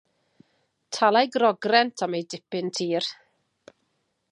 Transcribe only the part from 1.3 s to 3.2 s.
grogrent am ei dipyn tir.